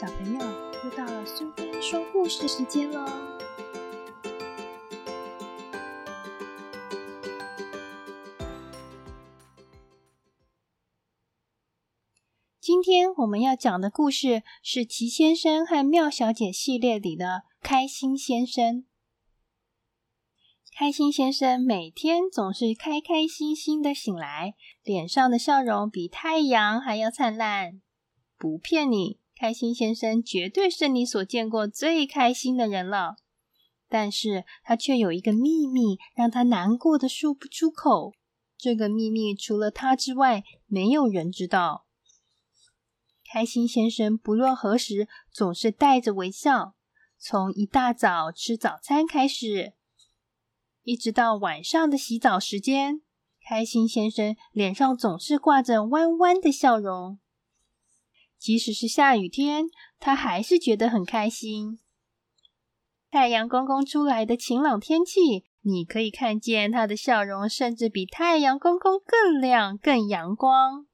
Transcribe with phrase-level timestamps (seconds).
[0.00, 0.38] 小朋友，
[0.84, 3.04] 又到了苏菲说故事时间喽！
[12.60, 17.24] 今天我们要讲的故事是《奇先生和妙小姐》系列里的
[17.60, 18.76] 《开心先生》。
[20.78, 24.54] 开心先生每天总是开开心心的醒来，
[24.84, 27.82] 脸上的笑容比太阳还要灿烂。
[28.38, 29.18] 不骗你。
[29.38, 33.14] 开心先生绝对是你所见过最开心的人了，
[33.88, 38.14] 但是他却有一个秘密，让他难过的说不出口。
[38.56, 41.86] 这个秘密除了他之外，没有人知道。
[43.30, 46.74] 开心先生不论何时总是带着微笑，
[47.16, 49.74] 从一大早吃早餐开始，
[50.82, 53.02] 一直到晚上的洗澡时间，
[53.48, 57.20] 开心先生脸上总是挂着弯弯的笑容。
[58.38, 59.66] 即使是下雨天，
[59.98, 61.80] 他还是觉得很开心。
[63.10, 70.86] 太阳公公出来的晴朗天气，你可以看见他的笑容，甚至比太阳公公更亮、更阳光。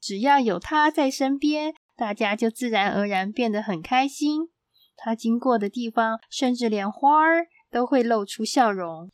[0.00, 4.50] 只要有他在身边，大家就自然而然变得很开心。
[4.96, 9.10] 他经过的地方，甚至连花儿都会露出笑容。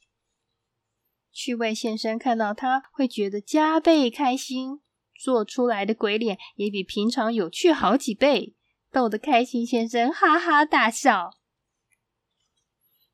[1.33, 4.81] 趣味先生看到他，会觉得加倍开心。
[5.21, 8.55] 做出来的鬼脸也比平常有趣好几倍，
[8.91, 11.33] 逗得开心先生哈哈大笑。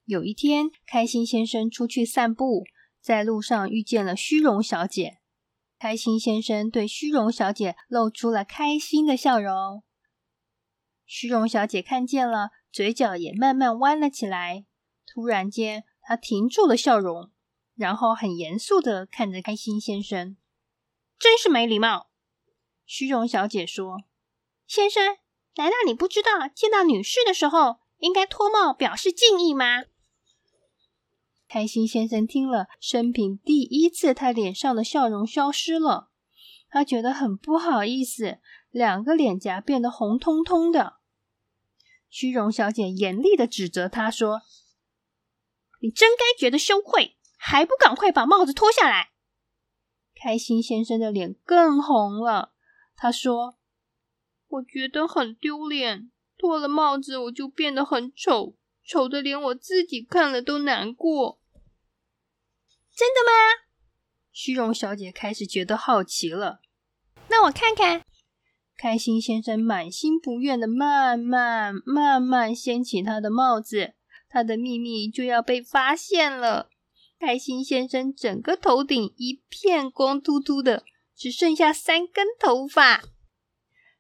[0.05, 2.63] 有一天，开心先生出去散步，
[3.01, 5.19] 在路上遇见了虚荣小姐。
[5.81, 9.83] 开心先生对虚荣小姐露出了开心的笑容。
[11.05, 14.65] 虚荣小姐看见了，嘴角也慢慢弯了起来。
[15.13, 17.33] 突然间，她停住了笑容，
[17.75, 20.37] 然后很严肃的看着开心先生。
[21.19, 22.09] 真是没礼貌！
[22.85, 24.05] 虚荣小姐说
[24.67, 25.17] ：“先生，
[25.57, 29.85] 难道你不知道见到女士的时候应该脱帽表示敬意吗？”
[31.49, 36.11] 开心先生听了，生平第一次，他脸上的笑容消失了，
[36.69, 38.39] 他觉得很不好意思，
[38.71, 40.97] 两个脸颊变得红彤彤的。
[42.11, 44.43] 虚荣小姐严厉的指责他说
[45.83, 49.11] ：“你真该觉得羞愧，还不赶快把帽子脱下来！”
[50.21, 52.53] 开心先生的脸更红了。
[52.97, 53.59] 他说
[54.49, 61.39] ：“我觉得很丢脸，脱了帽子我就变得很丑，丑的连我自己看了都难过。”
[62.97, 63.67] 真的吗？
[64.33, 66.61] 虚荣小姐开始觉得好奇了。
[67.29, 68.03] 那我看看。
[68.79, 73.95] 开心先生满心不愿的慢慢慢慢掀起他的帽子，
[74.29, 76.69] 他的秘密就要被发现了。
[77.19, 80.85] 开心先生整个头顶一片光秃秃的，
[81.15, 83.03] 只剩下三根头发。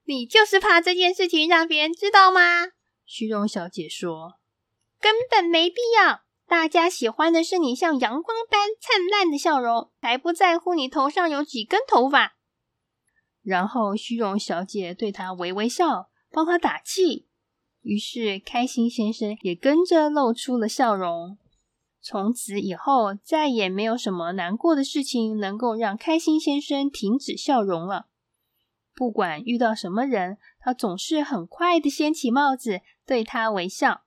[0.05, 2.69] 你就是怕这件事情让别人知道吗？
[3.05, 4.35] 虚荣小姐说
[5.01, 12.37] ：“根本没必要，大家喜欢的是你像阳光般灿烂的笑容，才不在乎你头上有几根头发。”
[13.43, 17.29] 然后虚荣小姐对他微微笑，帮他打气。
[17.83, 21.39] 于是开心先生也跟着露出了笑容。
[22.09, 28.07] 从此以后，再也没有什么难过的事情能够让开心先生停止笑容了。
[28.95, 34.03] 不管遇到什么人，他总是很快的掀起帽子，对他微笑。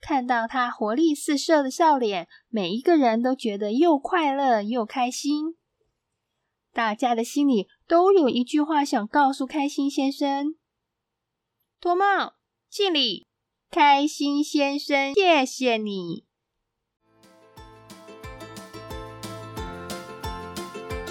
[0.00, 5.58] 看到他活力四射的笑脸，每一个人都觉得又快乐又开心。
[6.72, 10.54] 大家的心里都有一句话想告诉开心先生：
[11.78, 12.36] 脱帽
[12.70, 13.26] 敬礼，
[13.70, 16.27] 开心先生，谢谢你。